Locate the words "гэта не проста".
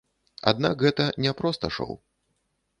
0.85-1.73